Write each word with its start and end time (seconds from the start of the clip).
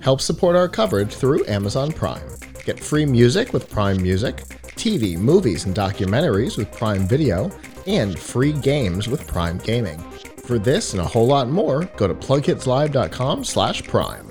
Help 0.00 0.22
support 0.22 0.56
our 0.56 0.68
coverage 0.68 1.14
through 1.14 1.44
Amazon 1.46 1.92
Prime. 1.92 2.26
Get 2.64 2.80
free 2.80 3.04
music 3.04 3.52
with 3.52 3.68
Prime 3.68 4.00
Music, 4.00 4.36
TV, 4.76 5.18
movies, 5.18 5.66
and 5.66 5.76
documentaries 5.76 6.56
with 6.56 6.72
Prime 6.72 7.06
Video, 7.06 7.50
and 7.86 8.18
free 8.18 8.52
games 8.52 9.06
with 9.06 9.26
Prime 9.26 9.58
Gaming. 9.58 9.98
For 10.46 10.58
this 10.58 10.94
and 10.94 11.02
a 11.02 11.04
whole 11.04 11.26
lot 11.26 11.50
more, 11.50 11.84
go 11.98 12.08
to 12.08 12.14
plughitzlive.com 12.14 13.44
slash 13.44 13.82
prime. 13.82 14.29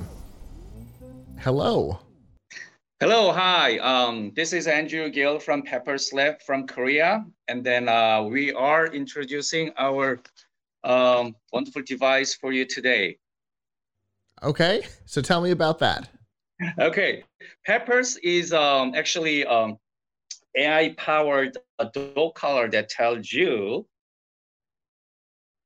Hello. 1.41 1.97
Hello, 2.99 3.31
hi. 3.31 3.77
Um, 3.77 4.33
this 4.35 4.51
is 4.51 4.67
Andrew 4.67 5.09
Gill 5.09 5.39
from 5.39 5.63
Petpuls 5.63 6.11
Lab 6.11 6.41
from 6.41 6.67
Korea. 6.67 7.25
And 7.47 7.63
then 7.63 7.87
uh, 7.87 8.23
we 8.23 8.51
are 8.51 8.87
introducing 8.87 9.71
our 9.77 10.19
um, 10.83 11.33
wonderful 11.53 11.83
device 11.83 12.35
for 12.35 12.51
you 12.51 12.65
today. 12.65 13.17
Okay, 14.43 14.81
so 15.05 15.21
tell 15.21 15.39
me 15.41 15.51
about 15.51 15.79
that. 15.79 16.09
Okay, 16.77 17.23
Petpuls 17.65 18.17
is 18.21 18.51
um, 18.51 18.91
actually 18.93 19.45
um, 19.45 19.77
AI-powered 20.57 21.57
dog 21.93 22.35
collar 22.35 22.69
that 22.69 22.89
tells 22.89 23.31
you 23.31 23.87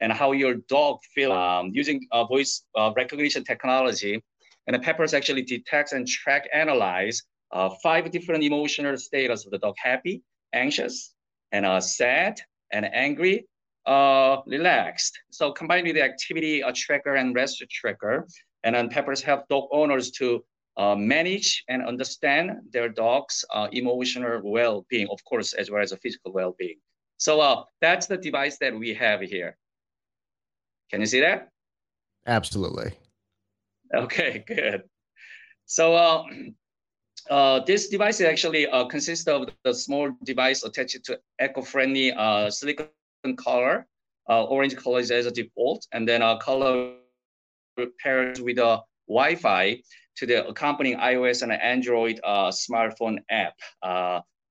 and 0.01 0.13
how 0.13 0.33
your 0.33 0.53
dog 0.69 0.99
feels 1.15 1.33
um, 1.33 1.71
using 1.73 2.05
uh, 2.11 2.25
voice 2.25 2.63
uh, 2.75 2.91
recognition 2.95 3.43
technology. 3.43 4.21
And 4.67 4.81
Petpuls 4.83 5.13
actually 5.13 5.43
detects 5.43 5.91
and 5.91 6.07
track 6.07 6.47
analyze 6.53 7.21
uh, 7.51 7.69
five 7.83 8.09
different 8.11 8.43
emotional 8.43 8.97
status 8.97 9.45
of 9.45 9.51
the 9.51 9.57
dog: 9.57 9.75
happy, 9.77 10.23
anxious, 10.53 11.13
and 11.51 11.65
uh, 11.65 11.79
sad, 11.79 12.39
and 12.71 12.85
angry, 12.93 13.45
uh, 13.85 14.37
relaxed. 14.45 15.17
So 15.31 15.51
combined 15.51 15.85
with 15.87 15.95
the 15.95 16.03
activity 16.03 16.61
a 16.61 16.71
tracker 16.71 17.15
and 17.15 17.35
rest 17.35 17.63
tracker, 17.69 18.27
and 18.63 18.75
then 18.75 18.89
Petpuls 18.89 19.21
help 19.21 19.47
dog 19.49 19.67
owners 19.71 20.11
to 20.11 20.43
uh, 20.77 20.95
manage 20.95 21.63
and 21.67 21.85
understand 21.85 22.51
their 22.71 22.89
dog's 22.89 23.45
uh, 23.53 23.67
emotional 23.71 24.41
well-being, 24.43 25.07
of 25.11 25.23
course, 25.23 25.53
as 25.53 25.69
well 25.69 25.81
as 25.81 25.91
a 25.91 25.97
physical 25.97 26.31
well-being. 26.31 26.77
So 27.17 27.39
uh, 27.39 27.63
that's 27.79 28.07
the 28.07 28.17
device 28.17 28.57
that 28.59 28.77
we 28.77 28.93
have 28.95 29.21
here. 29.21 29.57
Can 30.89 30.99
you 31.01 31.05
see 31.05 31.19
that? 31.19 31.49
Absolutely. 32.25 32.93
Okay, 33.93 34.43
good. 34.47 34.83
So 35.65 35.95
uh, 35.95 36.23
uh, 37.29 37.59
this 37.65 37.89
device 37.89 38.21
actually 38.21 38.67
uh, 38.67 38.85
consists 38.85 39.27
of 39.27 39.49
the 39.63 39.73
small 39.73 40.11
device 40.23 40.63
attached 40.63 41.03
to 41.05 41.19
eco-friendly 41.39 42.13
uh, 42.13 42.49
silicon 42.49 42.87
color. 43.37 43.87
Uh, 44.29 44.45
orange 44.45 44.75
color 44.77 44.99
is 44.99 45.11
as 45.11 45.25
a 45.25 45.31
default, 45.31 45.85
and 45.91 46.07
then 46.07 46.21
a 46.21 46.37
color 46.39 46.93
paired 48.01 48.39
with 48.39 48.57
a 48.57 48.81
Wi-Fi 49.09 49.81
to 50.15 50.25
the 50.25 50.47
accompanying 50.47 50.97
iOS 50.97 51.41
and 51.41 51.51
Android 51.51 52.21
uh, 52.23 52.49
smartphone 52.49 53.17
app. 53.29 53.53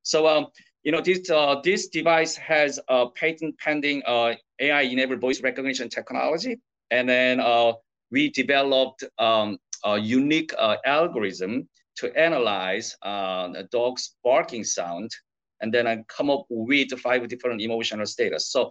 So, 0.02 0.26
um, 0.26 0.48
you 0.82 0.92
know, 0.92 1.00
this 1.00 1.30
this 1.64 1.88
device 1.88 2.36
has 2.36 2.78
a 2.88 3.08
patent 3.08 3.56
pending 3.58 4.02
AI-enabled 4.06 5.20
voice 5.20 5.40
recognition 5.40 5.88
technology, 5.88 6.58
and 6.90 7.08
then 7.08 7.40
we 8.12 8.30
developed 8.30 9.02
um, 9.18 9.58
a 9.84 9.98
unique 9.98 10.52
uh, 10.58 10.76
algorithm 10.84 11.68
to 11.96 12.16
analyze 12.16 12.96
a 13.02 13.64
dog's 13.72 14.16
barking 14.22 14.64
sound, 14.64 15.10
and 15.60 15.72
then 15.72 15.86
I 15.86 16.04
come 16.08 16.30
up 16.30 16.44
with 16.48 16.90
five 17.00 17.26
different 17.28 17.60
emotional 17.60 18.06
status. 18.06 18.50
So 18.50 18.70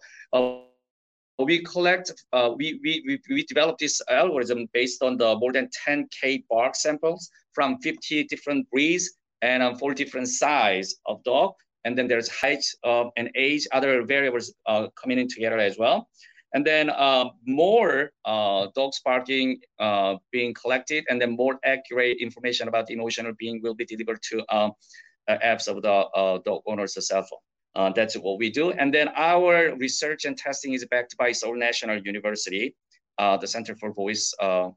we 1.46 1.64
collect, 1.64 2.12
uh, 2.34 2.52
we, 2.56 2.80
we, 2.84 3.20
we 3.30 3.44
developed 3.44 3.80
this 3.80 4.02
algorithm 4.10 4.68
based 4.74 5.02
on 5.02 5.18
the 5.18 5.36
more 5.38 5.52
than 5.52 5.70
10K 5.88 6.46
bark 6.50 6.76
samples 6.76 7.30
from 7.54 7.78
50 7.80 8.26
different 8.26 8.70
breeds 8.70 9.12
and 9.42 9.64
um, 9.64 9.76
four 9.76 9.94
different 9.94 10.28
size 10.28 10.96
of 11.06 11.24
dog. 11.24 11.54
And 11.84 11.98
then 11.98 12.08
there's 12.08 12.30
height 12.30 12.64
uh, 12.84 13.06
and 13.18 13.32
age, 13.36 13.68
other 13.72 14.04
variables 14.04 14.54
uh, 14.68 14.88
coming 14.96 15.18
in 15.18 15.28
together 15.28 15.58
as 15.58 15.78
well. 15.80 16.08
And 16.54 16.66
then 16.66 16.90
uh, 16.90 17.30
more 17.46 18.12
uh, 18.26 18.68
dogs 18.76 19.00
barking 19.04 19.62
uh, 19.80 20.16
being 20.32 20.54
collected, 20.54 21.06
and 21.10 21.22
then 21.22 21.36
more 21.36 21.60
accurate 21.64 22.18
information 22.20 22.68
about 22.68 22.88
the 22.88 22.94
emotional 22.94 23.34
being 23.40 23.62
will 23.64 23.76
be 23.76 23.86
delivered 23.86 24.22
to 24.30 24.56
um, 24.56 24.74
apps 25.30 25.68
of 25.68 25.82
the 25.82 26.42
dog 26.44 26.62
owner's 26.68 26.94
cell 27.08 27.24
phone. 27.24 27.40
Uh, 27.76 27.92
that's 27.96 28.16
what 28.16 28.38
we 28.38 28.50
do. 28.50 28.72
And 28.72 28.94
then 28.94 29.10
our 29.16 29.76
research 29.78 30.26
and 30.26 30.38
testing 30.38 30.74
is 30.74 30.86
backed 30.86 31.16
by 31.18 31.32
Seoul 31.32 31.56
National 31.56 32.02
University, 32.02 32.76
uh, 33.18 33.38
the 33.38 33.48
Center 33.48 33.76
for 33.76 33.94
Voice. 33.94 34.34
Uh, 34.42 34.70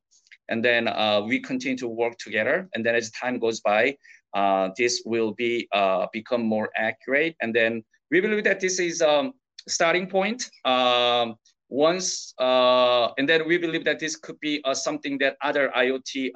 and 0.48 0.64
then 0.64 0.88
uh, 0.88 1.22
we 1.26 1.40
continue 1.40 1.76
to 1.78 1.88
work 1.88 2.16
together. 2.18 2.68
And 2.74 2.84
then 2.84 2.94
as 2.94 3.10
time 3.10 3.38
goes 3.38 3.60
by, 3.60 3.96
uh, 4.34 4.70
this 4.76 5.02
will 5.04 5.32
be 5.32 5.68
uh, 5.72 6.06
become 6.12 6.42
more 6.42 6.70
accurate. 6.76 7.34
And 7.40 7.54
then 7.54 7.82
we 8.10 8.20
believe 8.20 8.44
that 8.44 8.60
this 8.60 8.78
is 8.78 9.02
um, 9.02 9.32
starting 9.66 10.06
point. 10.06 10.50
Um, 10.64 11.36
once, 11.74 12.34
and 12.38 13.28
then 13.28 13.46
we 13.46 13.58
believe 13.58 13.84
that 13.84 13.98
this 13.98 14.16
could 14.16 14.38
be 14.40 14.62
something 14.72 15.18
that 15.18 15.36
other 15.42 15.72
IoT 15.76 16.30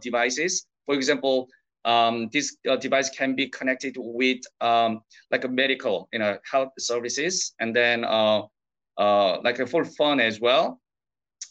devices, 0.00 0.66
for 0.86 0.94
example, 0.94 1.48
um, 1.84 2.28
this 2.32 2.56
uh, 2.68 2.76
device 2.76 3.10
can 3.10 3.34
be 3.34 3.48
connected 3.48 3.96
with 3.98 4.40
um, 4.60 5.00
like 5.30 5.44
a 5.44 5.48
medical, 5.48 6.08
you 6.12 6.18
know, 6.18 6.38
health 6.50 6.70
services, 6.78 7.54
and 7.60 7.74
then 7.76 8.04
uh, 8.04 8.42
uh, 8.98 9.40
like 9.42 9.58
a 9.58 9.66
full 9.66 9.84
phone 9.84 10.20
as 10.20 10.40
well, 10.40 10.80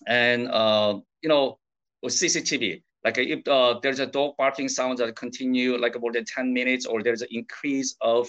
and 0.07 0.47
uh, 0.50 0.97
you 1.22 1.29
know, 1.29 1.59
CCTV. 2.06 2.81
Like 3.03 3.17
if 3.17 3.47
uh, 3.47 3.79
there's 3.83 4.00
a 4.00 4.06
dog 4.06 4.35
barking 4.38 4.69
sound 4.69 4.97
that 5.00 5.16
continue 5.16 5.78
like 5.78 6.00
more 6.00 6.13
than 6.13 6.25
10 6.25 6.53
minutes, 6.53 6.85
or 6.85 7.03
there's 7.03 7.22
an 7.22 7.28
increase 7.31 7.95
of 8.01 8.28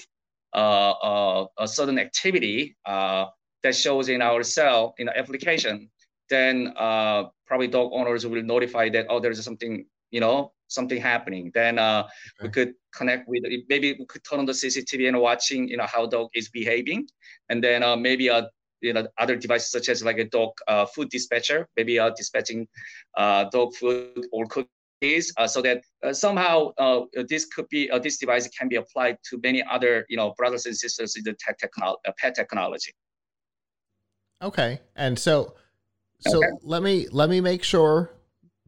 uh, 0.53 0.91
uh, 0.91 1.47
a 1.59 1.69
certain 1.69 1.99
activity 1.99 2.77
uh, 2.85 3.27
that 3.65 3.75
shows 3.75 4.09
in 4.09 4.23
our 4.23 4.45
cell 4.45 4.95
in 4.99 5.07
the 5.07 5.19
application, 5.19 5.91
then 6.31 6.73
uh, 6.77 7.25
probably 7.47 7.67
dog 7.67 7.91
owners 7.93 8.25
will 8.27 8.43
notify 8.43 8.89
that 8.91 9.07
oh 9.09 9.19
there's 9.19 9.43
something 9.45 9.85
you 10.13 10.21
know 10.21 10.53
something 10.69 11.01
happening, 11.01 11.51
then 11.55 11.79
uh, 11.79 12.03
okay. 12.03 12.09
we 12.43 12.49
could 12.51 12.75
connect 12.95 13.29
with 13.29 13.43
maybe 13.69 13.97
we 13.99 14.07
could 14.07 14.23
turn 14.25 14.39
on 14.39 14.47
the 14.47 14.53
CCTV 14.53 15.09
and 15.09 15.19
watching 15.19 15.69
you 15.69 15.77
know 15.77 15.87
how 15.87 16.07
dog 16.07 16.29
is 16.35 16.49
behaving, 16.51 17.09
and 17.49 17.65
then 17.65 17.83
uh, 17.83 17.97
maybe 17.97 18.29
a 18.29 18.37
uh, 18.37 18.47
you 18.81 18.93
know 18.93 19.07
other 19.19 19.37
devices 19.37 19.71
such 19.71 19.89
as 19.89 20.05
like 20.05 20.19
a 20.19 20.25
dog 20.25 20.51
uh, 20.69 20.87
food 20.87 21.09
dispatcher, 21.09 21.67
maybe 21.77 21.99
uh, 21.99 22.11
dispatching 22.17 22.69
uh, 23.17 23.45
dog 23.51 23.75
food 23.75 24.27
or 24.33 24.45
cookies, 24.47 25.33
uh, 25.37 25.47
so 25.47 25.63
that 25.63 25.83
uh, 26.03 26.13
somehow 26.13 26.71
uh, 26.79 27.01
this 27.29 27.47
could 27.47 27.69
be 27.69 27.91
uh, 27.91 27.99
this 27.99 28.19
device 28.19 28.47
can 28.49 28.69
be 28.69 28.77
applied 28.77 29.17
to 29.29 29.41
many 29.43 29.63
other 29.71 30.05
you 30.09 30.17
know 30.17 30.35
brothers 30.37 30.67
and 30.67 30.77
sisters 30.77 31.17
in 31.17 31.25
the 31.25 31.35
tech 31.35 31.59
technology, 31.59 32.01
uh, 32.07 32.13
pet 32.19 32.35
technology. 32.35 32.93
Okay, 34.43 34.81
and 34.95 35.19
so 35.19 35.55
so 36.21 36.39
okay. 36.39 36.49
let 36.63 36.83
me 36.83 37.07
let 37.11 37.31
me 37.31 37.41
make 37.41 37.63
sure 37.63 38.11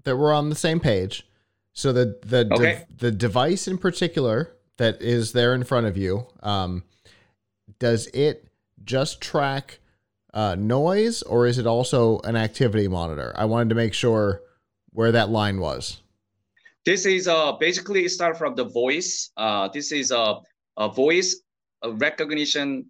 that 0.04 0.16
we're 0.16 0.32
on 0.32 0.48
the 0.48 0.56
same 0.56 0.80
page. 0.80 1.26
So 1.72 1.92
the 1.92 2.18
the 2.24 2.48
okay. 2.52 2.84
de- 2.88 2.96
the 2.96 3.10
device 3.10 3.68
in 3.68 3.78
particular 3.78 4.56
that 4.78 5.00
is 5.02 5.32
there 5.32 5.54
in 5.54 5.64
front 5.64 5.86
of 5.86 5.96
you, 5.96 6.26
um, 6.42 6.84
does 7.78 8.06
it 8.08 8.48
just 8.84 9.20
track 9.20 9.80
uh, 10.34 10.54
noise, 10.54 11.22
or 11.22 11.46
is 11.46 11.58
it 11.58 11.66
also 11.66 12.20
an 12.20 12.36
activity 12.36 12.88
monitor? 12.88 13.32
I 13.36 13.46
wanted 13.46 13.70
to 13.70 13.74
make 13.74 13.94
sure 13.94 14.42
where 14.90 15.12
that 15.12 15.30
line 15.30 15.60
was. 15.60 16.00
This 16.84 17.04
is 17.04 17.26
uh, 17.26 17.52
basically 17.52 18.08
start 18.08 18.38
from 18.38 18.54
the 18.54 18.64
voice. 18.64 19.30
Uh, 19.36 19.68
this 19.68 19.92
is 19.92 20.10
a, 20.10 20.36
a 20.76 20.88
voice 20.88 21.42
recognition 21.84 22.86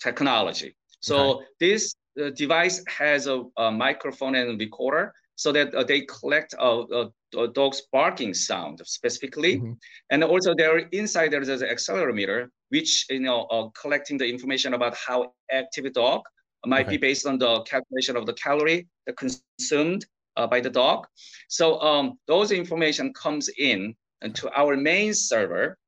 technology. 0.00 0.74
So 1.00 1.16
okay. 1.16 1.44
this 1.60 1.94
uh, 2.20 2.30
device 2.30 2.82
has 2.88 3.26
a, 3.26 3.44
a, 3.56 3.70
microphone 3.70 4.34
and 4.34 4.58
recorder 4.58 5.12
so 5.36 5.52
that 5.52 5.74
uh, 5.74 5.84
they 5.84 6.00
collect 6.02 6.54
a, 6.58 6.66
a, 6.66 7.10
a, 7.38 7.48
dog's 7.48 7.82
barking 7.92 8.32
sound 8.32 8.80
specifically. 8.84 9.58
Mm-hmm. 9.58 9.72
And 10.10 10.24
also 10.24 10.54
there 10.54 10.78
inside 10.92 11.30
there 11.30 11.42
is 11.42 11.48
an 11.48 11.68
accelerometer, 11.68 12.48
which 12.70 13.06
you 13.10 13.20
know 13.20 13.42
uh, 13.44 13.68
collecting 13.80 14.18
the 14.18 14.26
information 14.26 14.74
about 14.74 14.96
how 14.96 15.32
active 15.50 15.92
dog 15.92 16.22
might 16.64 16.86
okay. 16.86 16.96
be 16.96 16.98
based 16.98 17.26
on 17.26 17.38
the 17.38 17.62
calculation 17.62 18.16
of 18.16 18.26
the 18.26 18.32
calorie 18.34 18.88
that 19.06 19.16
consumed 19.16 20.06
uh, 20.36 20.46
by 20.46 20.60
the 20.60 20.70
dog. 20.70 21.06
So 21.48 21.80
um, 21.80 22.18
those 22.26 22.50
information 22.50 23.12
comes 23.12 23.48
in 23.58 23.94
to 24.34 24.50
our 24.58 24.76
main 24.76 25.14
server, 25.14 25.78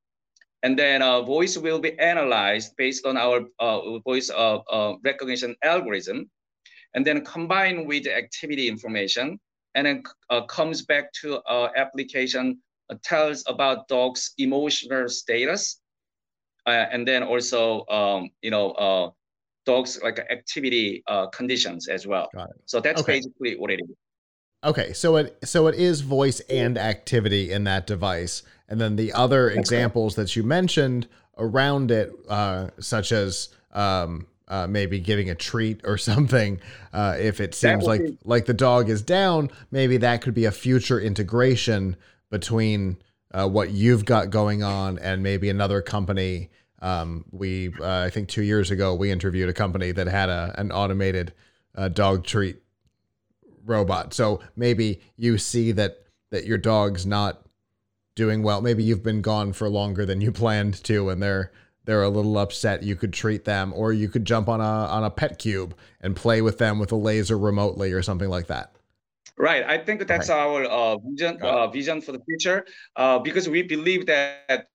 and 0.63 0.77
then 0.77 1.01
uh, 1.01 1.21
voice 1.21 1.57
will 1.57 1.79
be 1.79 1.97
analyzed 1.99 2.75
based 2.77 3.05
on 3.05 3.17
our 3.17 3.41
uh, 3.59 3.99
voice 3.99 4.29
uh, 4.29 4.57
uh, 4.71 4.95
recognition 5.03 5.55
algorithm 5.63 6.29
and 6.93 7.05
then 7.05 7.23
combined 7.23 7.87
with 7.87 8.03
the 8.03 8.15
activity 8.15 8.67
information, 8.67 9.39
and 9.75 9.85
then 9.85 10.03
uh, 10.29 10.41
comes 10.43 10.81
back 10.81 11.13
to 11.13 11.41
our 11.45 11.71
application 11.77 12.59
tells 13.03 13.43
about 13.47 13.87
dog's 13.87 14.33
emotional 14.37 15.07
status, 15.07 15.79
uh, 16.65 16.85
and 16.91 17.07
then 17.07 17.23
also 17.23 17.85
um, 17.87 18.29
you 18.41 18.49
know 18.49 18.71
uh, 18.71 19.09
dogs 19.65 19.99
like 20.03 20.19
activity 20.31 21.03
uh, 21.07 21.27
conditions 21.27 21.87
as 21.87 22.07
well. 22.07 22.29
So 22.65 22.79
that's 22.79 23.01
okay. 23.01 23.13
basically 23.13 23.55
what 23.57 23.71
it 23.71 23.79
is. 23.83 23.95
Okay, 24.63 24.91
so 24.91 25.15
it 25.15 25.37
so 25.45 25.67
it 25.67 25.75
is 25.75 26.01
voice 26.01 26.41
and 26.41 26.77
activity 26.77 27.51
in 27.51 27.63
that 27.63 27.87
device, 27.87 28.43
and 28.67 28.79
then 28.79 28.97
the 28.97 29.13
other 29.13 29.47
that's 29.47 29.59
examples 29.59 30.15
that 30.15 30.35
you 30.35 30.43
mentioned 30.43 31.07
around 31.37 31.91
it, 31.91 32.11
uh, 32.27 32.69
such 32.79 33.13
as 33.13 33.49
um, 33.71 34.27
uh, 34.49 34.67
maybe 34.67 34.99
giving 34.99 35.29
a 35.29 35.35
treat 35.35 35.79
or 35.85 35.97
something. 36.09 36.59
Uh, 36.91 37.15
if 37.17 37.39
it 37.39 37.55
seems 37.55 37.85
like 37.85 38.01
be- 38.01 38.17
like 38.25 38.45
the 38.45 38.53
dog 38.53 38.89
is 38.89 39.01
down, 39.01 39.49
maybe 39.71 39.95
that 39.97 40.21
could 40.21 40.33
be 40.33 40.43
a 40.43 40.51
future 40.51 40.99
integration 40.99 41.95
between 42.29 42.97
uh, 43.33 43.47
what 43.47 43.71
you've 43.71 44.03
got 44.03 44.29
going 44.29 44.61
on 44.61 44.99
and 44.99 45.23
maybe 45.23 45.49
another 45.49 45.81
company. 45.81 46.49
Um, 46.81 47.23
we 47.31 47.73
uh, 47.79 48.01
I 48.01 48.09
think 48.09 48.27
two 48.27 48.43
years 48.43 48.71
ago 48.71 48.93
we 48.93 49.09
interviewed 49.09 49.47
a 49.47 49.53
company 49.53 49.93
that 49.93 50.07
had 50.07 50.27
a 50.27 50.53
an 50.57 50.73
automated 50.73 51.33
uh, 51.75 51.87
dog 51.87 52.25
treat 52.25 52.61
robot. 53.65 54.13
So 54.13 54.41
maybe 54.55 55.01
you 55.15 55.37
see 55.37 55.71
that 55.73 56.03
that 56.31 56.45
your 56.45 56.57
dog's 56.57 57.05
not 57.05 57.45
doing 58.15 58.43
well. 58.43 58.61
Maybe 58.61 58.83
you've 58.83 59.03
been 59.03 59.21
gone 59.21 59.53
for 59.53 59.69
longer 59.69 60.05
than 60.05 60.21
you 60.21 60.31
planned 60.43 60.83
to, 60.85 61.09
and 61.09 61.21
they're 61.21 61.51
they're 61.85 62.03
a 62.03 62.09
little 62.09 62.37
upset, 62.37 62.83
you 62.83 62.95
could 62.95 63.13
treat 63.13 63.45
them, 63.45 63.73
or 63.75 63.93
you 63.93 64.09
could 64.09 64.23
jump 64.23 64.47
on 64.47 64.61
a 64.61 64.63
on 64.63 65.03
a 65.03 65.09
Petcube 65.09 65.71
and 66.01 66.15
play 66.15 66.41
with 66.41 66.57
them 66.57 66.77
with 66.77 66.91
a 66.91 66.95
laser 66.95 67.37
remotely 67.37 67.91
or 67.93 68.03
something 68.03 68.29
like 68.29 68.47
that. 68.47 68.73
Right. 69.37 69.63
I 69.63 69.77
think 69.77 70.05
that's 70.05 70.29
our 70.29 70.65
uh, 70.65 70.97
vision 70.97 71.41
uh, 71.41 71.67
vision 71.67 72.01
for 72.01 72.11
the 72.11 72.19
future 72.25 72.65
uh, 72.97 73.19
because 73.19 73.47
we 73.47 73.63
believe 73.63 74.05
that 74.05 74.67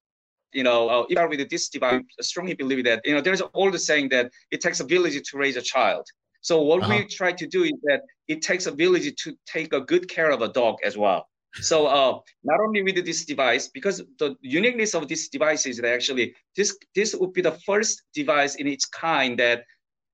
you 0.51 0.63
know 0.63 0.89
uh, 0.89 1.05
even 1.09 1.29
with 1.29 1.49
this 1.49 1.69
device, 1.69 2.01
I 2.19 2.23
strongly 2.23 2.55
believe 2.55 2.83
that 2.85 3.01
you 3.05 3.13
know 3.13 3.21
there's 3.21 3.41
all 3.41 3.69
the 3.69 3.79
saying 3.79 4.09
that 4.09 4.31
it 4.51 4.59
takes 4.61 4.79
a 4.79 4.83
village 4.83 5.21
to 5.29 5.37
raise 5.37 5.55
a 5.55 5.61
child. 5.61 6.05
So 6.45 6.61
what 6.61 6.83
uh-huh. 6.83 6.97
we 6.99 7.05
try 7.05 7.31
to 7.31 7.47
do 7.47 7.63
is 7.63 7.73
that 7.85 8.01
it 8.27 8.43
takes 8.43 8.67
a 8.67 8.71
village 8.71 9.11
to 9.23 9.35
take 9.47 9.73
a 9.73 9.81
good 9.81 10.07
care 10.07 10.29
of 10.29 10.43
a 10.43 10.49
dog 10.49 10.75
as 10.85 10.95
well. 10.95 11.27
So 11.61 11.87
uh, 11.87 12.19
not 12.43 12.59
only 12.59 12.83
with 12.83 13.03
this 13.03 13.25
device, 13.25 13.67
because 13.67 14.03
the 14.19 14.35
uniqueness 14.41 14.93
of 14.93 15.07
this 15.07 15.27
device 15.29 15.65
is 15.65 15.77
that 15.77 15.91
actually 15.91 16.35
this 16.55 16.77
this 16.93 17.15
would 17.15 17.33
be 17.33 17.41
the 17.41 17.57
first 17.65 18.03
device 18.13 18.55
in 18.55 18.67
its 18.67 18.85
kind 18.85 19.39
that 19.39 19.63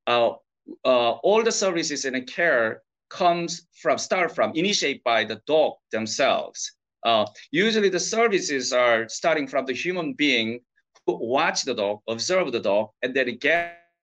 uh, 0.07 0.29
uh, 0.85 1.11
all 1.27 1.43
the 1.43 1.51
services 1.51 2.05
and 2.05 2.15
care 2.27 2.81
comes 3.09 3.67
from 3.81 3.97
start 3.97 4.33
from 4.33 4.53
initiated 4.55 5.03
by 5.03 5.25
the 5.25 5.41
dog 5.47 5.73
themselves. 5.91 6.59
Uh, 7.03 7.25
usually 7.51 7.89
the 7.89 8.05
services 8.15 8.71
are 8.71 9.09
starting 9.09 9.47
from 9.47 9.65
the 9.65 9.73
human 9.73 10.13
being 10.13 10.61
who 11.05 11.13
watch 11.35 11.63
the 11.63 11.73
dog, 11.73 11.99
observe 12.07 12.53
the 12.53 12.61
dog, 12.61 12.87
and 13.01 13.13
then 13.13 13.27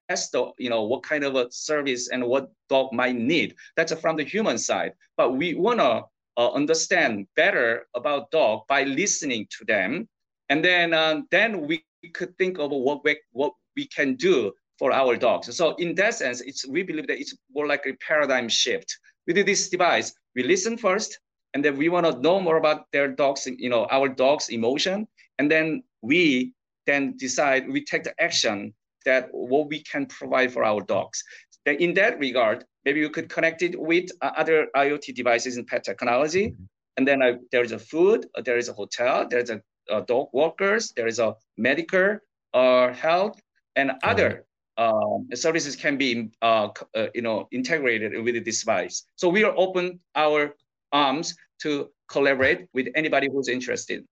guess 0.09 0.29
the 0.29 0.51
you 0.57 0.69
know 0.69 0.83
what 0.83 1.03
kind 1.03 1.23
of 1.23 1.35
a 1.35 1.49
service 1.51 2.09
and 2.09 2.25
what 2.25 2.51
dog 2.67 2.91
might 2.91 3.15
need. 3.15 3.55
That's 3.75 3.93
from 3.93 4.17
the 4.17 4.23
human 4.23 4.57
side. 4.57 4.93
But 5.15 5.37
we 5.37 5.53
wanna 5.53 6.03
uh, 6.37 6.51
understand 6.51 7.27
better 7.35 7.87
about 7.95 8.31
dog 8.31 8.63
by 8.67 8.83
listening 8.83 9.47
to 9.57 9.65
them, 9.65 10.09
and 10.49 10.65
then 10.65 10.93
uh, 10.93 11.21
then 11.31 11.67
we 11.67 11.83
could 12.13 12.35
think 12.37 12.57
of 12.57 12.71
what 12.71 13.03
we, 13.03 13.19
what 13.31 13.53
we 13.75 13.85
can 13.87 14.15
do 14.15 14.51
for 14.79 14.91
our 14.91 15.15
dogs. 15.15 15.55
So 15.55 15.75
in 15.75 15.93
that 15.95 16.15
sense, 16.15 16.41
it's 16.41 16.67
we 16.67 16.83
believe 16.83 17.07
that 17.07 17.19
it's 17.19 17.35
more 17.53 17.67
like 17.67 17.85
a 17.85 17.93
paradigm 18.07 18.49
shift. 18.49 18.97
With 19.27 19.45
this 19.45 19.69
device, 19.69 20.13
we 20.35 20.43
listen 20.43 20.75
first, 20.77 21.19
and 21.53 21.63
then 21.63 21.77
we 21.77 21.89
want 21.89 22.05
to 22.07 22.19
know 22.19 22.39
more 22.39 22.57
about 22.57 22.91
their 22.91 23.09
dogs, 23.09 23.45
you 23.45 23.69
know, 23.69 23.85
our 23.91 24.09
dog's 24.09 24.49
emotion, 24.49 25.07
and 25.37 25.51
then 25.51 25.83
we 26.01 26.53
then 26.87 27.15
decide 27.17 27.69
we 27.69 27.83
take 27.83 28.03
the 28.03 28.15
action 28.19 28.73
that 29.09 29.23
what 29.31 29.67
we 29.73 29.79
can 29.91 30.05
provide 30.19 30.49
for 30.55 30.63
our 30.63 30.81
dogs. 30.95 31.17
In 31.65 31.93
that 31.99 32.13
regard, 32.19 32.57
maybe 32.85 32.99
you 33.05 33.09
could 33.09 33.29
connect 33.35 33.61
it 33.67 33.73
with 33.91 34.07
uh, 34.21 34.31
other 34.41 34.67
IoT 34.75 35.05
devices 35.21 35.57
in 35.57 35.63
pet 35.65 35.83
technology. 35.83 36.45
Mm-hmm. 36.47 36.63
And 36.97 37.07
then 37.07 37.19
uh, 37.21 37.33
there 37.51 37.63
is 37.67 37.73
a 37.79 37.81
food, 37.91 38.19
uh, 38.35 38.41
there 38.47 38.57
is 38.57 38.67
a 38.69 38.73
hotel, 38.81 39.27
there's 39.31 39.49
a, 39.49 39.61
a 39.97 40.01
dog 40.11 40.27
walkers, 40.33 40.83
there 40.97 41.07
is 41.07 41.19
a 41.19 41.29
medical 41.57 42.17
or 42.53 42.91
health 42.93 43.37
and 43.75 43.91
other 44.03 44.45
um, 44.77 45.27
services 45.33 45.75
can 45.75 45.97
be 45.97 46.29
uh, 46.41 46.69
uh, 46.95 47.07
you 47.13 47.23
know 47.27 47.47
integrated 47.51 48.11
with 48.23 48.35
the 48.35 48.43
device. 48.51 48.95
So 49.21 49.27
we 49.27 49.43
are 49.43 49.53
open 49.65 49.99
our 50.15 50.55
arms 50.91 51.35
to 51.63 51.89
collaborate 52.13 52.67
with 52.73 52.87
anybody 52.95 53.27
who's 53.31 53.49
interested. 53.49 54.05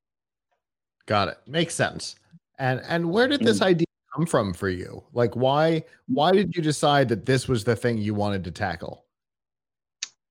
Got 1.05 1.29
it. 1.29 1.37
Makes 1.47 1.75
sense. 1.75 2.15
And 2.59 2.81
and 2.87 3.01
where 3.13 3.27
did 3.27 3.41
this 3.41 3.57
mm-hmm. 3.57 3.73
idea 3.73 3.86
come 4.17 4.25
from 4.25 4.53
for 4.53 4.69
you? 4.69 5.03
Like 5.13 5.35
why 5.35 5.83
why 6.07 6.31
did 6.31 6.55
you 6.55 6.61
decide 6.61 7.09
that 7.09 7.25
this 7.25 7.47
was 7.47 7.63
the 7.63 7.75
thing 7.75 7.97
you 7.97 8.13
wanted 8.13 8.43
to 8.45 8.51
tackle? 8.51 9.05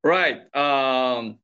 Right. 0.03 0.43
Um, 0.55 1.39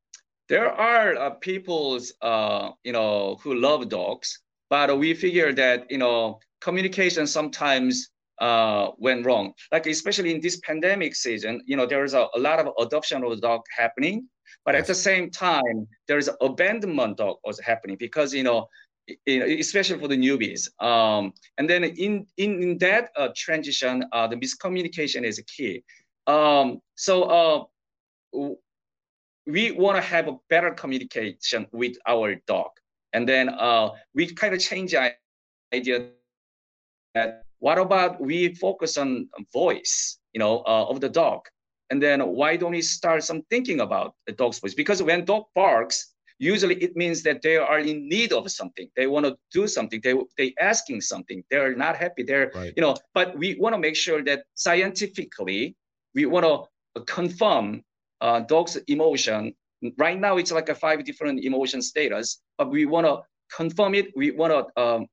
there 0.49 0.71
are 0.71 1.17
uh, 1.17 1.31
people's 1.31 2.13
uh, 2.21 2.71
you 2.85 2.93
know 2.93 3.39
who 3.43 3.55
love 3.55 3.89
dogs, 3.89 4.41
but 4.71 4.99
we 4.99 5.15
figure 5.15 5.53
that 5.53 5.91
you 5.91 5.99
know 5.99 6.41
communication 6.61 7.27
sometimes 7.27 8.11
uh, 8.41 8.91
went 8.99 9.25
wrong. 9.25 9.53
Like 9.71 9.87
especially 9.87 10.35
in 10.35 10.41
this 10.41 10.59
pandemic 10.61 11.15
season, 11.15 11.63
you 11.67 11.77
know 11.77 11.87
there 11.87 12.05
is 12.05 12.15
a, 12.15 12.27
a 12.35 12.39
lot 12.39 12.59
of 12.59 12.73
adoption 12.85 13.23
of 13.25 13.41
dog 13.41 13.63
happening, 13.77 14.29
but 14.65 14.75
yes. 14.75 14.83
at 14.83 14.87
the 14.89 14.95
same 14.95 15.31
time 15.31 15.87
there 16.09 16.19
is 16.19 16.29
abandonment 16.41 17.19
dog 17.19 17.37
also 17.45 17.63
happening 17.63 17.97
because 17.99 18.35
you 18.35 18.43
know 18.43 18.67
especially 19.27 19.99
for 19.99 20.09
the 20.09 20.17
newbies. 20.17 20.69
Um, 20.83 21.33
and 21.59 21.69
then 21.69 21.85
in, 21.85 22.27
in, 22.37 22.63
in 22.63 22.79
that 22.79 23.11
uh, 23.17 23.29
transition, 23.37 24.05
uh, 24.13 24.27
the 24.27 24.37
miscommunication 24.37 25.25
is 25.25 25.43
key. 25.47 25.83
Um, 26.27 26.81
so 26.95 27.25
uh, 27.25 28.55
we 29.47 29.73
want 29.73 29.97
to 29.97 30.03
have 30.03 30.29
a 30.29 30.37
better 30.49 30.71
communication 30.71 31.67
with 31.73 31.97
our 32.07 32.37
dog. 32.47 32.71
And 33.13 33.29
then 33.29 33.49
uh, 33.49 33.91
we 34.15 34.33
kind 34.33 34.55
of 34.55 34.61
change 34.61 34.93
the 34.93 35.13
idea 35.75 36.09
that 37.15 37.45
what 37.59 37.79
about 37.79 38.21
we 38.21 38.55
focus 38.55 38.97
on 38.97 39.29
voice, 39.53 40.19
you 40.33 40.39
know, 40.39 40.61
uh, 40.67 40.87
of 40.87 41.01
the 41.01 41.09
dog? 41.09 41.41
And 41.91 42.03
then 42.03 42.21
why 42.21 42.57
don't 42.57 42.71
we 42.73 42.83
start 42.83 43.23
some 43.23 43.43
thinking 43.51 43.81
about 43.81 44.15
the 44.27 44.33
dog's 44.33 44.59
voice? 44.61 44.75
Because 44.75 45.03
when 45.03 45.25
dog 45.25 45.45
barks, 45.55 46.12
usually 46.43 46.77
it 46.83 46.97
means 46.97 47.23
that 47.23 47.41
they 47.43 47.57
are 47.57 47.79
in 47.79 48.09
need 48.09 48.33
of 48.33 48.51
something. 48.51 48.89
They 48.97 49.07
want 49.07 49.27
to 49.27 49.37
do 49.53 49.67
something. 49.69 50.01
They 50.03 50.15
they 50.37 50.55
asking 50.61 51.01
something. 51.03 51.45
They're 51.51 51.77
not 51.77 51.97
happy. 51.97 52.23
They're 52.25 52.51
right. 52.55 52.73
you 52.77 52.83
know 52.83 52.97
but 53.15 53.39
we 53.39 53.55
want 53.63 53.75
to 53.75 53.81
make 53.87 53.97
sure 53.97 54.23
that 54.25 54.41
scientifically 54.55 55.77
we 56.15 56.27
want 56.27 56.45
to 56.51 57.03
confirm 57.19 57.83
uh, 58.21 58.41
dog's 58.41 58.77
emotion. 58.89 59.55
Right 59.99 60.19
now 60.19 60.37
it's 60.37 60.53
like 60.53 60.69
a 60.69 60.75
five 60.75 61.05
different 61.05 61.45
emotion 61.45 61.81
status 61.83 62.41
but 62.59 62.71
we 62.71 62.87
want 62.87 63.07
to 63.07 63.15
confirm 63.55 63.95
it. 63.95 64.07
We 64.17 64.31
want 64.33 64.53
to 64.53 64.83
um, 64.83 65.07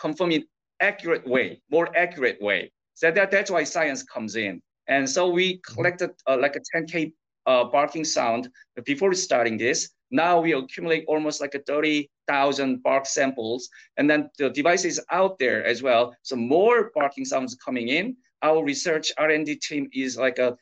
confirm 0.00 0.32
it 0.32 0.44
accurate 0.80 1.26
way 1.26 1.60
more 1.70 1.88
accurate 1.96 2.40
way. 2.40 2.72
So 2.94 3.10
that, 3.10 3.30
that's 3.30 3.50
why 3.50 3.64
science 3.64 4.02
comes 4.02 4.36
in. 4.36 4.60
And 4.88 5.08
so 5.08 5.28
we 5.28 5.54
mm-hmm. 5.54 5.74
collected 5.74 6.10
uh, 6.26 6.38
like 6.38 6.56
a 6.56 6.62
10k 6.74 7.12
uh, 7.46 7.64
barking 7.64 8.04
sound 8.04 8.48
before 8.84 9.14
starting 9.14 9.56
this 9.56 9.90
now 10.10 10.40
we 10.40 10.52
accumulate 10.52 11.04
almost 11.06 11.40
like 11.40 11.54
a 11.54 11.60
30,000 11.60 12.82
bark 12.82 13.06
samples, 13.06 13.68
and 13.96 14.08
then 14.08 14.30
the 14.38 14.50
device 14.50 14.84
is 14.84 15.00
out 15.10 15.38
there 15.38 15.64
as 15.64 15.82
well. 15.82 16.14
So 16.22 16.36
more 16.36 16.90
barking 16.94 17.24
sounds 17.24 17.54
coming 17.54 17.88
in. 17.88 18.16
Our 18.42 18.64
research 18.64 19.12
R&D 19.18 19.56
team 19.56 19.88
is 19.92 20.16
like 20.16 20.38
a 20.38 20.56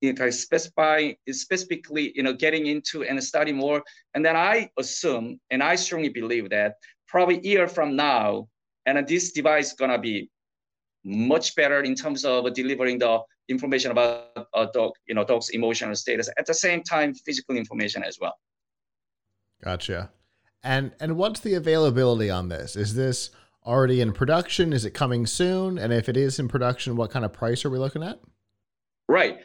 you 0.00 0.12
know, 0.12 0.30
specify 0.30 1.12
specifically, 1.30 2.12
you 2.14 2.22
know, 2.22 2.32
getting 2.32 2.66
into 2.66 3.04
and 3.04 3.22
study 3.22 3.52
more. 3.52 3.82
And 4.14 4.24
then 4.24 4.36
I 4.36 4.68
assume, 4.78 5.40
and 5.50 5.62
I 5.62 5.76
strongly 5.76 6.10
believe 6.10 6.50
that 6.50 6.74
probably 7.08 7.40
year 7.46 7.66
from 7.68 7.96
now, 7.96 8.48
and 8.86 9.06
this 9.06 9.32
device 9.32 9.68
is 9.68 9.72
gonna 9.72 9.98
be 9.98 10.30
much 11.04 11.54
better 11.54 11.80
in 11.82 11.94
terms 11.94 12.24
of 12.24 12.52
delivering 12.54 12.98
the 12.98 13.20
information 13.48 13.90
about 13.90 14.48
a 14.54 14.66
dog, 14.72 14.92
you 15.06 15.14
know, 15.14 15.24
dog's 15.24 15.50
emotional 15.50 15.94
status. 15.94 16.28
At 16.38 16.46
the 16.46 16.54
same 16.54 16.82
time, 16.82 17.14
physical 17.14 17.56
information 17.56 18.02
as 18.02 18.18
well. 18.20 18.34
Gotcha. 19.64 20.10
And 20.62 20.92
and 21.00 21.16
what's 21.16 21.40
the 21.40 21.54
availability 21.54 22.30
on 22.30 22.48
this? 22.48 22.76
Is 22.76 22.94
this 22.94 23.30
already 23.64 24.02
in 24.02 24.12
production? 24.12 24.72
Is 24.72 24.84
it 24.84 24.90
coming 24.90 25.26
soon? 25.26 25.78
And 25.78 25.92
if 25.92 26.08
it 26.08 26.16
is 26.16 26.38
in 26.38 26.48
production, 26.48 26.96
what 26.96 27.10
kind 27.10 27.24
of 27.24 27.32
price 27.32 27.64
are 27.64 27.70
we 27.70 27.78
looking 27.78 28.02
at? 28.02 28.20
Right. 29.08 29.38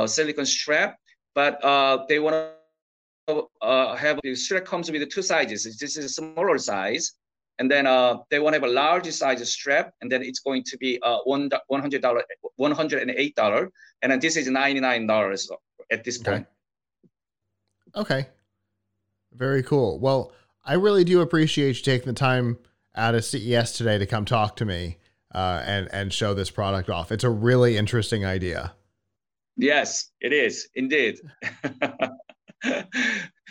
silicon 0.08 0.46
strap, 0.46 0.98
but 1.36 1.64
uh, 1.64 2.06
they 2.10 2.20
want 2.20 2.36
to 3.28 3.48
uh, 3.62 3.96
have 3.96 4.20
the 4.24 4.36
strap 4.36 4.66
comes 4.66 4.92
with 4.92 5.10
two 5.10 5.22
sizes. 5.22 5.78
This 5.78 5.98
is 5.98 6.06
a 6.06 6.10
smaller 6.10 6.58
size, 6.58 7.14
and 7.60 7.70
then 7.70 7.86
uh, 7.86 8.18
they 8.30 8.40
want 8.40 8.54
to 8.54 8.62
have 8.62 8.70
a 8.70 8.74
larger 8.74 9.12
size 9.12 9.48
strap, 9.52 9.94
and 10.02 10.12
then 10.12 10.22
it's 10.24 10.40
going 10.40 10.64
to 10.64 10.78
be 10.78 11.00
uh, 11.04 11.20
one 11.26 11.50
one 11.68 11.82
hundred 11.82 12.02
dollar, 12.02 12.24
one 12.56 12.72
hundred 12.72 13.02
and 13.04 13.12
eight 13.12 13.36
dollar, 13.36 13.70
and 14.02 14.12
then 14.12 14.20
this 14.20 14.36
is 14.36 14.48
ninety 14.48 14.80
nine 14.80 15.08
dollars 15.08 15.50
at 15.92 16.04
this 16.04 16.18
point. 16.18 16.46
Okay. 17.96 18.20
okay. 18.20 18.30
Very 19.36 19.64
cool. 19.64 20.00
Well, 20.00 20.32
I 20.66 20.74
really 20.76 21.04
do 21.04 21.22
appreciate 21.22 21.78
you 21.78 21.84
taking 21.84 22.08
the 22.08 22.14
time 22.14 22.58
out 22.96 23.16
of 23.16 23.26
CES 23.26 23.74
today 23.74 23.98
to 23.98 24.06
come 24.06 24.26
talk 24.26 24.56
to 24.58 24.66
me 24.66 24.98
uh, 25.34 25.64
and 25.66 25.90
and 25.92 26.14
show 26.14 26.34
this 26.34 26.52
product 26.52 26.90
off. 26.90 27.12
It's 27.12 27.24
a 27.24 27.30
really 27.30 27.78
interesting 27.78 28.26
idea. 28.26 28.74
Yes, 29.58 30.10
it 30.20 30.34
is 30.34 30.68
indeed. 30.76 31.20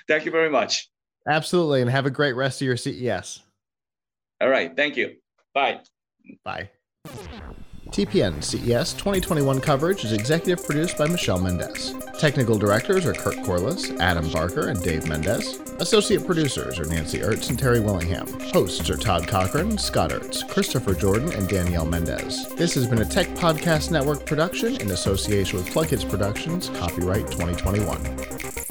Thank 0.09 0.25
you 0.25 0.31
very 0.31 0.51
much. 0.51 0.89
Absolutely, 1.29 1.81
and 1.83 1.91
have 1.91 2.07
a 2.07 2.11
great 2.11 2.33
rest 2.33 2.61
of 2.61 2.67
your 2.67 2.77
CES. 2.77 3.41
All 4.41 4.49
right. 4.49 4.75
Thank 4.75 4.97
you. 4.97 5.15
Bye. 5.55 5.81
Bye. 6.45 6.71
TPN 7.93 8.43
CES 8.43 8.95
2021 8.95 9.61
coverage 9.61 10.03
is 10.03 10.13
executive 10.13 10.65
produced 10.65 10.97
by 10.97 11.07
Michelle 11.07 11.39
Mendez. 11.39 11.95
Technical 12.19 12.57
directors 12.57 13.05
are 13.05 13.13
Kurt 13.13 13.37
Corliss, 13.45 13.91
Adam 14.01 14.31
Barker, 14.31 14.69
and 14.69 14.83
Dave 14.83 15.07
Mendez. 15.07 15.61
Associate 15.79 16.25
producers 16.25 16.79
are 16.79 16.87
Nancy 16.87 17.19
Ertz 17.19 17.51
and 17.51 17.59
Terry 17.59 17.81
Willingham. 17.81 18.27
Hosts 18.51 18.89
are 18.89 18.97
Todd 18.97 19.29
Cochran, 19.29 19.77
Scott 19.77 20.11
Ertz, 20.11 20.49
Christopher 20.49 20.95
Jordan, 20.95 21.35
and 21.35 21.47
Danielle 21.49 21.85
Mendez. 21.85 22.49
This 22.55 22.75
has 22.77 22.87
been 22.87 23.03
a 23.03 23.05
Tech 23.05 23.27
Podcast 23.35 23.91
Network 23.91 24.25
production 24.25 24.81
in 24.81 24.91
association 24.93 25.59
with 25.59 25.69
PLuGHiTz 25.69 26.09
Productions, 26.09 26.71
copyright 26.71 27.31
2021. 27.31 28.62